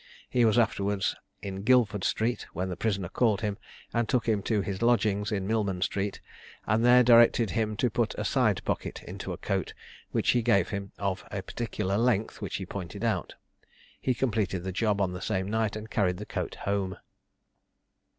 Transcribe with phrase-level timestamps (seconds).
[0.31, 3.59] He was afterwards in Guildford Street, when the prisoner called him,
[3.93, 6.21] and took him to his lodgings in Millman Street,
[6.65, 9.75] and there directed him to put a side pocket into a coat,
[10.09, 13.35] which he gave him, of a particular length which he pointed out.
[14.01, 16.97] He completed the job on the same night, and carried the coat home.